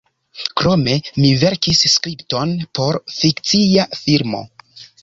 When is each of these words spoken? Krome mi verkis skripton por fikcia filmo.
Krome 0.61 0.95
mi 1.17 1.29
verkis 1.43 1.83
skripton 1.93 2.57
por 2.81 3.01
fikcia 3.21 3.89
filmo. 4.03 4.47